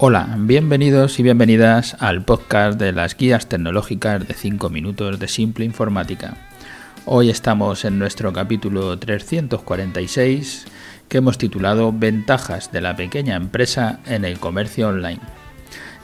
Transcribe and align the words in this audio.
Hola, 0.00 0.36
bienvenidos 0.38 1.18
y 1.18 1.24
bienvenidas 1.24 1.96
al 1.98 2.24
podcast 2.24 2.78
de 2.78 2.92
las 2.92 3.16
guías 3.16 3.48
tecnológicas 3.48 4.28
de 4.28 4.32
5 4.32 4.70
minutos 4.70 5.18
de 5.18 5.26
simple 5.26 5.64
informática. 5.64 6.36
Hoy 7.04 7.30
estamos 7.30 7.84
en 7.84 7.98
nuestro 7.98 8.32
capítulo 8.32 8.96
346 8.96 10.66
que 11.08 11.18
hemos 11.18 11.36
titulado 11.36 11.92
Ventajas 11.92 12.70
de 12.70 12.80
la 12.80 12.94
pequeña 12.94 13.34
empresa 13.34 13.98
en 14.06 14.24
el 14.24 14.38
comercio 14.38 14.86
online. 14.86 15.18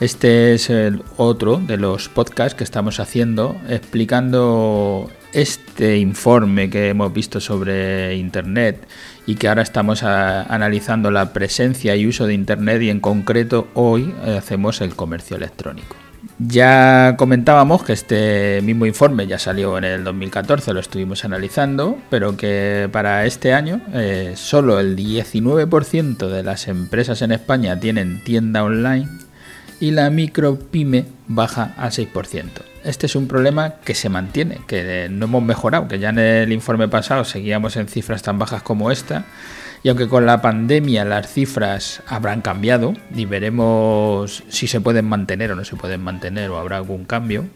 Este 0.00 0.54
es 0.54 0.70
el 0.70 1.02
otro 1.18 1.58
de 1.58 1.76
los 1.76 2.08
podcasts 2.08 2.54
que 2.54 2.64
estamos 2.64 2.98
haciendo 2.98 3.60
explicando 3.68 5.10
este 5.34 5.98
informe 5.98 6.70
que 6.70 6.88
hemos 6.88 7.12
visto 7.12 7.40
sobre 7.40 8.16
Internet 8.16 8.88
y 9.26 9.36
que 9.36 9.48
ahora 9.48 9.62
estamos 9.62 10.02
analizando 10.02 11.10
la 11.10 11.32
presencia 11.32 11.96
y 11.96 12.06
uso 12.06 12.26
de 12.26 12.34
Internet 12.34 12.82
y 12.82 12.90
en 12.90 13.00
concreto 13.00 13.68
hoy 13.74 14.14
hacemos 14.36 14.80
el 14.80 14.94
comercio 14.94 15.36
electrónico. 15.36 15.96
Ya 16.38 17.14
comentábamos 17.16 17.82
que 17.84 17.92
este 17.92 18.60
mismo 18.62 18.86
informe 18.86 19.26
ya 19.26 19.38
salió 19.38 19.78
en 19.78 19.84
el 19.84 20.04
2014, 20.04 20.72
lo 20.72 20.80
estuvimos 20.80 21.24
analizando, 21.24 21.98
pero 22.10 22.36
que 22.36 22.88
para 22.90 23.26
este 23.26 23.52
año 23.52 23.80
eh, 23.92 24.34
solo 24.36 24.80
el 24.80 24.96
19% 24.96 26.28
de 26.28 26.42
las 26.42 26.68
empresas 26.68 27.22
en 27.22 27.32
España 27.32 27.78
tienen 27.78 28.22
tienda 28.24 28.64
online 28.64 29.08
y 29.82 29.90
la 29.90 30.10
micropyme 30.10 31.06
baja 31.26 31.74
al 31.76 31.90
6%. 31.90 32.46
Este 32.84 33.06
es 33.06 33.16
un 33.16 33.26
problema 33.26 33.74
que 33.84 33.96
se 33.96 34.08
mantiene, 34.08 34.60
que 34.68 35.08
no 35.10 35.24
hemos 35.24 35.42
mejorado, 35.42 35.88
que 35.88 35.98
ya 35.98 36.10
en 36.10 36.20
el 36.20 36.52
informe 36.52 36.86
pasado 36.86 37.24
seguíamos 37.24 37.76
en 37.76 37.88
cifras 37.88 38.22
tan 38.22 38.38
bajas 38.38 38.62
como 38.62 38.92
esta, 38.92 39.24
y 39.82 39.88
aunque 39.88 40.06
con 40.06 40.24
la 40.24 40.40
pandemia 40.40 41.04
las 41.04 41.32
cifras 41.32 42.00
habrán 42.06 42.42
cambiado 42.42 42.94
y 43.12 43.24
veremos 43.24 44.44
si 44.48 44.68
se 44.68 44.80
pueden 44.80 45.06
mantener 45.06 45.50
o 45.50 45.56
no 45.56 45.64
se 45.64 45.74
pueden 45.74 46.00
mantener 46.00 46.50
o 46.50 46.58
habrá 46.58 46.76
algún 46.76 47.04
cambio, 47.04 47.46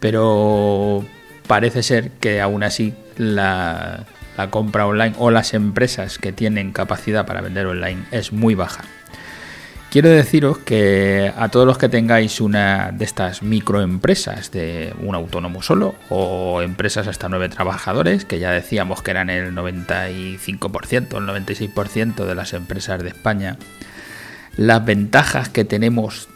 pero 0.00 1.04
parece 1.46 1.82
ser 1.82 2.12
que 2.12 2.40
aún 2.40 2.62
así 2.62 2.94
la, 3.18 4.06
la 4.38 4.48
compra 4.48 4.86
online 4.86 5.14
o 5.18 5.30
las 5.30 5.52
empresas 5.52 6.16
que 6.16 6.32
tienen 6.32 6.72
capacidad 6.72 7.26
para 7.26 7.42
vender 7.42 7.66
online 7.66 8.04
es 8.10 8.32
muy 8.32 8.54
baja. 8.54 8.84
Quiero 9.90 10.08
deciros 10.08 10.58
que 10.58 11.32
a 11.36 11.48
todos 11.48 11.66
los 11.66 11.76
que 11.76 11.88
tengáis 11.88 12.40
una 12.40 12.92
de 12.92 13.04
estas 13.04 13.42
microempresas 13.42 14.52
de 14.52 14.94
un 15.00 15.16
autónomo 15.16 15.62
solo 15.62 15.96
o 16.10 16.62
empresas 16.62 17.08
hasta 17.08 17.28
nueve 17.28 17.48
trabajadores, 17.48 18.24
que 18.24 18.38
ya 18.38 18.52
decíamos 18.52 19.02
que 19.02 19.10
eran 19.10 19.30
el 19.30 19.52
95%, 19.52 21.16
el 21.16 21.44
96% 21.44 22.24
de 22.24 22.34
las 22.36 22.52
empresas 22.52 23.02
de 23.02 23.08
España, 23.08 23.56
las 24.56 24.84
ventajas 24.84 25.48
que 25.48 25.64
tenemos 25.64 26.28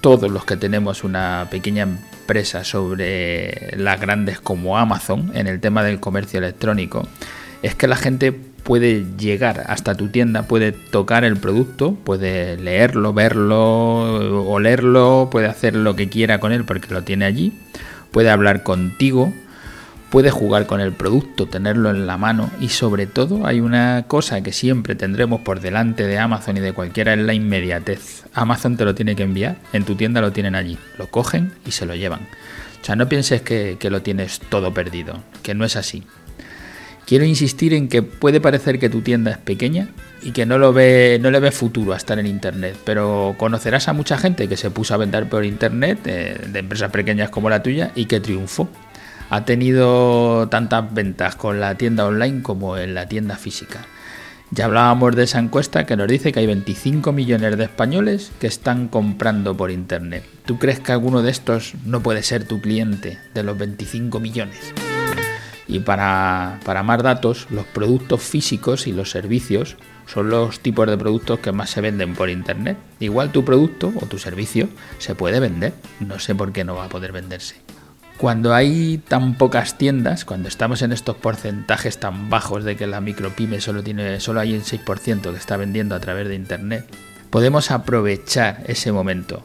todos 0.00 0.30
los 0.30 0.46
que 0.46 0.56
tenemos 0.56 1.04
una 1.04 1.46
pequeña 1.50 1.82
empresa 1.82 2.64
sobre 2.64 3.76
las 3.76 4.00
grandes 4.00 4.40
como 4.40 4.78
Amazon 4.78 5.30
en 5.34 5.46
el 5.46 5.60
tema 5.60 5.82
del 5.82 6.00
comercio 6.00 6.38
electrónico 6.38 7.06
es 7.62 7.74
que 7.74 7.86
la 7.86 7.96
gente 7.96 8.47
puede 8.68 9.06
llegar 9.16 9.64
hasta 9.68 9.94
tu 9.94 10.08
tienda, 10.08 10.42
puede 10.42 10.72
tocar 10.72 11.24
el 11.24 11.38
producto, 11.38 11.94
puede 11.94 12.58
leerlo, 12.58 13.14
verlo, 13.14 14.44
olerlo, 14.46 15.30
puede 15.32 15.46
hacer 15.46 15.74
lo 15.74 15.96
que 15.96 16.10
quiera 16.10 16.38
con 16.38 16.52
él 16.52 16.66
porque 16.66 16.92
lo 16.92 17.02
tiene 17.02 17.24
allí, 17.24 17.54
puede 18.10 18.28
hablar 18.28 18.64
contigo, 18.64 19.32
puede 20.10 20.30
jugar 20.30 20.66
con 20.66 20.82
el 20.82 20.92
producto, 20.92 21.46
tenerlo 21.46 21.88
en 21.88 22.06
la 22.06 22.18
mano 22.18 22.50
y 22.60 22.68
sobre 22.68 23.06
todo 23.06 23.46
hay 23.46 23.60
una 23.60 24.04
cosa 24.06 24.42
que 24.42 24.52
siempre 24.52 24.94
tendremos 24.94 25.40
por 25.40 25.60
delante 25.60 26.06
de 26.06 26.18
Amazon 26.18 26.58
y 26.58 26.60
de 26.60 26.74
cualquiera 26.74 27.14
es 27.14 27.20
la 27.20 27.32
inmediatez. 27.32 28.26
Amazon 28.34 28.76
te 28.76 28.84
lo 28.84 28.94
tiene 28.94 29.16
que 29.16 29.22
enviar, 29.22 29.56
en 29.72 29.84
tu 29.84 29.94
tienda 29.94 30.20
lo 30.20 30.32
tienen 30.32 30.54
allí, 30.54 30.76
lo 30.98 31.06
cogen 31.06 31.52
y 31.64 31.70
se 31.70 31.86
lo 31.86 31.94
llevan. 31.94 32.20
O 32.82 32.84
sea, 32.84 32.96
no 32.96 33.08
pienses 33.08 33.40
que, 33.40 33.78
que 33.80 33.88
lo 33.88 34.02
tienes 34.02 34.40
todo 34.50 34.74
perdido, 34.74 35.22
que 35.42 35.54
no 35.54 35.64
es 35.64 35.74
así. 35.76 36.04
Quiero 37.08 37.24
insistir 37.24 37.72
en 37.72 37.88
que 37.88 38.02
puede 38.02 38.38
parecer 38.38 38.78
que 38.78 38.90
tu 38.90 39.00
tienda 39.00 39.30
es 39.30 39.38
pequeña 39.38 39.88
y 40.20 40.32
que 40.32 40.44
no, 40.44 40.58
le 40.58 41.40
ve 41.40 41.50
futuro 41.52 41.94
a 41.94 41.96
estar 41.96 42.18
en 42.18 42.26
Internet, 42.26 42.76
pero 42.84 43.34
conocerás 43.38 43.88
a 43.88 43.94
mucha 43.94 44.18
gente 44.18 44.46
que 44.46 44.58
se 44.58 44.70
puso 44.70 44.92
a 44.92 44.98
vender 44.98 45.26
por 45.26 45.46
Internet, 45.46 46.00
eh, 46.04 46.38
de 46.48 46.58
empresas 46.58 46.90
pequeñas 46.90 47.30
como 47.30 47.48
la 47.48 47.62
tuya, 47.62 47.92
y 47.94 48.04
que 48.04 48.20
triunfó. 48.20 48.68
Ha 49.30 49.46
tenido 49.46 50.50
tantas 50.50 50.92
ventas 50.92 51.34
con 51.34 51.60
la 51.60 51.76
tienda 51.76 52.04
online 52.04 52.42
como 52.42 52.76
en 52.76 52.92
la 52.92 53.08
tienda 53.08 53.36
física. 53.36 53.86
Ya 54.50 54.66
hablábamos 54.66 55.16
de 55.16 55.22
esa 55.22 55.38
encuesta 55.38 55.86
que 55.86 55.96
nos 55.96 56.08
dice 56.08 56.30
que 56.30 56.40
hay 56.40 56.46
25 56.46 57.12
millones 57.12 57.56
de 57.56 57.64
españoles 57.64 58.32
que 58.38 58.48
están 58.48 58.86
comprando 58.86 59.56
por 59.56 59.70
Internet. 59.70 60.24
¿Tú 60.44 60.58
crees 60.58 60.80
que 60.80 60.92
alguno 60.92 61.22
de 61.22 61.30
estos 61.30 61.72
no 61.86 62.02
puede 62.02 62.22
ser 62.22 62.44
tu 62.44 62.60
cliente 62.60 63.18
de 63.32 63.42
los 63.44 63.56
25 63.56 64.20
millones? 64.20 64.74
Y 65.68 65.80
para, 65.80 66.58
más 66.82 67.02
datos, 67.02 67.46
los 67.50 67.66
productos 67.66 68.22
físicos 68.22 68.86
y 68.86 68.92
los 68.92 69.10
servicios 69.10 69.76
son 70.06 70.30
los 70.30 70.60
tipos 70.60 70.86
de 70.88 70.96
productos 70.96 71.40
que 71.40 71.52
más 71.52 71.68
se 71.68 71.82
venden 71.82 72.14
por 72.14 72.30
Internet. 72.30 72.78
Igual 72.98 73.30
tu 73.30 73.44
producto 73.44 73.92
o 74.00 74.06
tu 74.06 74.18
servicio 74.18 74.68
se 74.96 75.14
puede 75.14 75.40
vender, 75.40 75.74
no 76.00 76.18
sé 76.18 76.34
por 76.34 76.52
qué 76.52 76.64
no 76.64 76.74
va 76.74 76.86
a 76.86 76.88
poder 76.88 77.12
venderse. 77.12 77.56
Cuando 78.16 78.54
hay 78.54 78.98
tan 79.06 79.34
pocas 79.34 79.76
tiendas, 79.76 80.24
cuando 80.24 80.48
estamos 80.48 80.80
en 80.82 80.90
estos 80.90 81.16
porcentajes 81.16 82.00
tan 82.00 82.30
bajos 82.30 82.64
de 82.64 82.74
que 82.74 82.86
la 82.86 83.00
micropyme 83.00 83.60
solo, 83.60 83.84
tiene, 83.84 84.18
solo 84.18 84.40
hay 84.40 84.54
el 84.54 84.64
6% 84.64 85.30
que 85.30 85.36
está 85.36 85.56
vendiendo 85.58 85.94
a 85.94 86.00
través 86.00 86.26
de 86.26 86.34
Internet, 86.34 86.86
podemos 87.30 87.70
aprovechar 87.70 88.64
ese 88.66 88.90
momento 88.90 89.44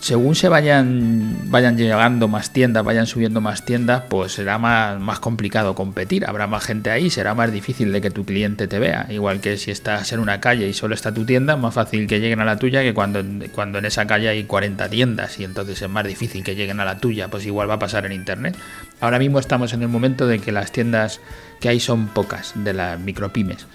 según 0.00 0.34
se 0.34 0.48
vayan, 0.48 1.50
vayan 1.50 1.76
llegando 1.76 2.28
más 2.28 2.52
tiendas, 2.52 2.84
vayan 2.84 3.06
subiendo 3.06 3.40
más 3.40 3.64
tiendas, 3.64 4.02
pues 4.08 4.32
será 4.32 4.58
más, 4.58 5.00
más 5.00 5.20
complicado 5.20 5.74
competir. 5.74 6.26
Habrá 6.26 6.46
más 6.46 6.64
gente 6.64 6.90
ahí, 6.90 7.10
será 7.10 7.34
más 7.34 7.52
difícil 7.52 7.92
de 7.92 8.00
que 8.00 8.10
tu 8.10 8.24
cliente 8.24 8.66
te 8.66 8.78
vea. 8.78 9.06
Igual 9.10 9.40
que 9.40 9.56
si 9.56 9.70
estás 9.70 10.12
en 10.12 10.20
una 10.20 10.40
calle 10.40 10.68
y 10.68 10.72
solo 10.72 10.94
está 10.94 11.12
tu 11.12 11.24
tienda, 11.24 11.54
es 11.54 11.60
más 11.60 11.74
fácil 11.74 12.06
que 12.06 12.20
lleguen 12.20 12.40
a 12.40 12.44
la 12.44 12.56
tuya 12.56 12.82
que 12.82 12.94
cuando, 12.94 13.22
cuando 13.54 13.78
en 13.78 13.86
esa 13.86 14.06
calle 14.06 14.28
hay 14.28 14.44
40 14.44 14.88
tiendas 14.88 15.38
y 15.38 15.44
entonces 15.44 15.80
es 15.80 15.88
más 15.88 16.06
difícil 16.06 16.44
que 16.44 16.54
lleguen 16.54 16.80
a 16.80 16.84
la 16.84 16.98
tuya. 16.98 17.28
Pues 17.28 17.46
igual 17.46 17.70
va 17.70 17.74
a 17.74 17.78
pasar 17.78 18.06
en 18.06 18.12
internet. 18.12 18.56
Ahora 19.00 19.18
mismo 19.18 19.38
estamos 19.38 19.72
en 19.72 19.82
el 19.82 19.88
momento 19.88 20.26
de 20.26 20.38
que 20.38 20.52
las 20.52 20.72
tiendas 20.72 21.20
que 21.60 21.68
hay 21.68 21.80
son 21.80 22.08
pocas, 22.08 22.52
de 22.56 22.74
las 22.74 22.98
micropymes. 23.00 23.66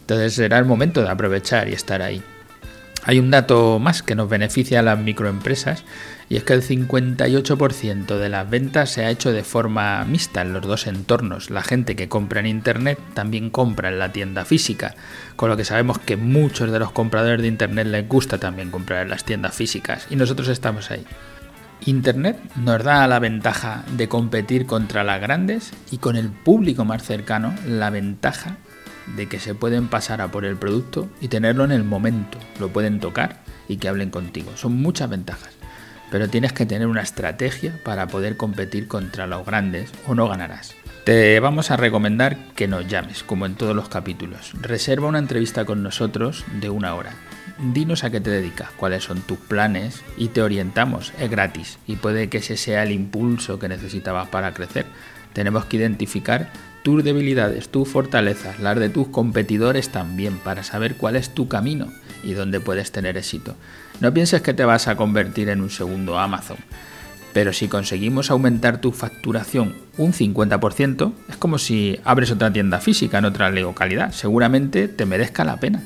Entonces 0.00 0.34
será 0.34 0.58
el 0.58 0.64
momento 0.64 1.02
de 1.02 1.08
aprovechar 1.08 1.68
y 1.68 1.72
estar 1.72 2.02
ahí. 2.02 2.22
Hay 3.06 3.18
un 3.18 3.30
dato 3.30 3.78
más 3.78 4.02
que 4.02 4.14
nos 4.14 4.30
beneficia 4.30 4.80
a 4.80 4.82
las 4.82 4.98
microempresas 4.98 5.84
y 6.30 6.36
es 6.36 6.44
que 6.44 6.54
el 6.54 6.62
58% 6.62 8.16
de 8.16 8.28
las 8.30 8.48
ventas 8.48 8.90
se 8.90 9.04
ha 9.04 9.10
hecho 9.10 9.30
de 9.30 9.44
forma 9.44 10.02
mixta 10.06 10.40
en 10.40 10.54
los 10.54 10.62
dos 10.62 10.86
entornos. 10.86 11.50
La 11.50 11.62
gente 11.62 11.96
que 11.96 12.08
compra 12.08 12.40
en 12.40 12.46
Internet 12.46 12.98
también 13.12 13.50
compra 13.50 13.90
en 13.90 13.98
la 13.98 14.10
tienda 14.10 14.46
física, 14.46 14.94
con 15.36 15.50
lo 15.50 15.56
que 15.58 15.66
sabemos 15.66 15.98
que 15.98 16.16
muchos 16.16 16.70
de 16.70 16.78
los 16.78 16.92
compradores 16.92 17.42
de 17.42 17.48
Internet 17.48 17.88
les 17.88 18.08
gusta 18.08 18.38
también 18.38 18.70
comprar 18.70 19.02
en 19.02 19.10
las 19.10 19.24
tiendas 19.24 19.54
físicas 19.54 20.06
y 20.08 20.16
nosotros 20.16 20.48
estamos 20.48 20.90
ahí. 20.90 21.04
Internet 21.84 22.38
nos 22.56 22.82
da 22.82 23.06
la 23.06 23.18
ventaja 23.18 23.84
de 23.94 24.08
competir 24.08 24.64
contra 24.64 25.04
las 25.04 25.20
grandes 25.20 25.74
y 25.90 25.98
con 25.98 26.16
el 26.16 26.30
público 26.30 26.86
más 26.86 27.02
cercano 27.02 27.54
la 27.66 27.90
ventaja 27.90 28.56
de 29.16 29.28
que 29.28 29.38
se 29.38 29.54
pueden 29.54 29.88
pasar 29.88 30.20
a 30.20 30.30
por 30.30 30.44
el 30.44 30.56
producto 30.56 31.08
y 31.20 31.28
tenerlo 31.28 31.64
en 31.64 31.72
el 31.72 31.84
momento, 31.84 32.38
lo 32.58 32.68
pueden 32.70 33.00
tocar 33.00 33.42
y 33.68 33.76
que 33.76 33.88
hablen 33.88 34.10
contigo. 34.10 34.56
Son 34.56 34.80
muchas 34.80 35.10
ventajas, 35.10 35.52
pero 36.10 36.28
tienes 36.28 36.52
que 36.52 36.66
tener 36.66 36.86
una 36.86 37.02
estrategia 37.02 37.80
para 37.84 38.06
poder 38.06 38.36
competir 38.36 38.88
contra 38.88 39.26
los 39.26 39.44
grandes 39.44 39.90
o 40.06 40.14
no 40.14 40.28
ganarás. 40.28 40.74
Te 41.04 41.38
vamos 41.38 41.70
a 41.70 41.76
recomendar 41.76 42.38
que 42.54 42.66
nos 42.66 42.88
llames, 42.88 43.22
como 43.22 43.44
en 43.44 43.56
todos 43.56 43.76
los 43.76 43.90
capítulos. 43.90 44.52
Reserva 44.58 45.06
una 45.06 45.18
entrevista 45.18 45.66
con 45.66 45.82
nosotros 45.82 46.46
de 46.60 46.70
una 46.70 46.94
hora. 46.94 47.12
Dinos 47.58 48.04
a 48.04 48.10
qué 48.10 48.22
te 48.22 48.30
dedicas, 48.30 48.70
cuáles 48.70 49.04
son 49.04 49.20
tus 49.20 49.36
planes 49.36 50.02
y 50.16 50.28
te 50.28 50.40
orientamos. 50.40 51.12
Es 51.18 51.30
gratis 51.30 51.78
y 51.86 51.96
puede 51.96 52.30
que 52.30 52.38
ese 52.38 52.56
sea 52.56 52.84
el 52.84 52.92
impulso 52.92 53.58
que 53.58 53.68
necesitabas 53.68 54.28
para 54.28 54.54
crecer. 54.54 54.86
Tenemos 55.34 55.66
que 55.66 55.76
identificar 55.76 56.48
tus 56.84 57.02
debilidades, 57.02 57.70
tus 57.70 57.88
fortalezas, 57.88 58.60
las 58.60 58.78
de 58.78 58.90
tus 58.90 59.08
competidores 59.08 59.88
también, 59.88 60.36
para 60.36 60.62
saber 60.62 60.96
cuál 60.96 61.16
es 61.16 61.30
tu 61.30 61.48
camino 61.48 61.88
y 62.22 62.34
dónde 62.34 62.60
puedes 62.60 62.92
tener 62.92 63.16
éxito. 63.16 63.56
No 64.00 64.12
pienses 64.12 64.42
que 64.42 64.52
te 64.52 64.66
vas 64.66 64.86
a 64.86 64.94
convertir 64.94 65.48
en 65.48 65.62
un 65.62 65.70
segundo 65.70 66.18
Amazon, 66.18 66.58
pero 67.32 67.54
si 67.54 67.68
conseguimos 67.68 68.30
aumentar 68.30 68.82
tu 68.82 68.92
facturación 68.92 69.74
un 69.96 70.12
50%, 70.12 71.12
es 71.30 71.36
como 71.38 71.56
si 71.56 71.98
abres 72.04 72.30
otra 72.30 72.52
tienda 72.52 72.80
física 72.80 73.16
en 73.16 73.24
otra 73.24 73.48
localidad. 73.48 74.12
Seguramente 74.12 74.86
te 74.86 75.06
merezca 75.06 75.42
la 75.46 75.56
pena, 75.56 75.82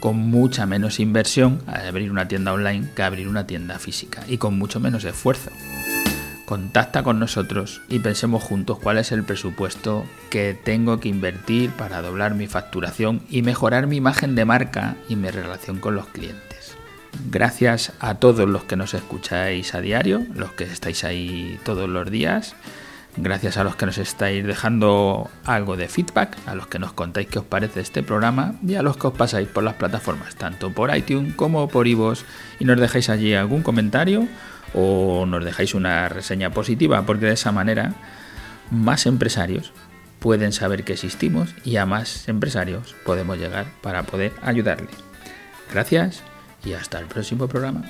con 0.00 0.16
mucha 0.16 0.66
menos 0.66 0.98
inversión 0.98 1.62
abrir 1.68 2.10
una 2.10 2.26
tienda 2.26 2.52
online 2.52 2.88
que 2.96 3.04
abrir 3.04 3.28
una 3.28 3.46
tienda 3.46 3.78
física 3.78 4.24
y 4.26 4.38
con 4.38 4.58
mucho 4.58 4.80
menos 4.80 5.04
esfuerzo 5.04 5.52
contacta 6.50 7.04
con 7.04 7.20
nosotros 7.20 7.80
y 7.88 8.00
pensemos 8.00 8.42
juntos 8.42 8.80
cuál 8.80 8.98
es 8.98 9.12
el 9.12 9.22
presupuesto 9.22 10.04
que 10.30 10.58
tengo 10.60 10.98
que 10.98 11.08
invertir 11.08 11.70
para 11.70 12.02
doblar 12.02 12.34
mi 12.34 12.48
facturación 12.48 13.22
y 13.30 13.42
mejorar 13.42 13.86
mi 13.86 13.98
imagen 13.98 14.34
de 14.34 14.44
marca 14.44 14.96
y 15.08 15.14
mi 15.14 15.30
relación 15.30 15.78
con 15.78 15.94
los 15.94 16.08
clientes. 16.08 16.74
Gracias 17.30 17.92
a 18.00 18.16
todos 18.16 18.48
los 18.48 18.64
que 18.64 18.74
nos 18.74 18.94
escucháis 18.94 19.76
a 19.76 19.80
diario, 19.80 20.26
los 20.34 20.50
que 20.50 20.64
estáis 20.64 21.04
ahí 21.04 21.56
todos 21.64 21.88
los 21.88 22.10
días. 22.10 22.56
Gracias 23.16 23.56
a 23.56 23.62
los 23.62 23.76
que 23.76 23.86
nos 23.86 23.98
estáis 23.98 24.44
dejando 24.44 25.30
algo 25.44 25.76
de 25.76 25.86
feedback, 25.86 26.36
a 26.46 26.56
los 26.56 26.66
que 26.66 26.80
nos 26.80 26.92
contáis 26.92 27.28
qué 27.28 27.38
os 27.38 27.44
parece 27.44 27.78
este 27.78 28.02
programa 28.02 28.54
y 28.66 28.74
a 28.74 28.82
los 28.82 28.96
que 28.96 29.06
os 29.06 29.14
pasáis 29.14 29.46
por 29.46 29.62
las 29.62 29.74
plataformas, 29.74 30.34
tanto 30.34 30.72
por 30.72 30.96
iTunes 30.96 31.32
como 31.36 31.68
por 31.68 31.86
iVoox 31.86 32.24
y 32.58 32.64
nos 32.64 32.80
dejáis 32.80 33.08
allí 33.08 33.34
algún 33.34 33.62
comentario 33.62 34.26
o 34.74 35.26
nos 35.26 35.44
dejáis 35.44 35.74
una 35.74 36.08
reseña 36.08 36.50
positiva, 36.50 37.04
porque 37.06 37.26
de 37.26 37.34
esa 37.34 37.52
manera 37.52 37.94
más 38.70 39.06
empresarios 39.06 39.72
pueden 40.18 40.52
saber 40.52 40.84
que 40.84 40.92
existimos 40.92 41.54
y 41.64 41.76
a 41.76 41.86
más 41.86 42.28
empresarios 42.28 42.94
podemos 43.04 43.38
llegar 43.38 43.66
para 43.82 44.02
poder 44.04 44.32
ayudarles. 44.42 44.94
Gracias 45.72 46.22
y 46.64 46.74
hasta 46.74 46.98
el 46.98 47.06
próximo 47.06 47.48
programa. 47.48 47.82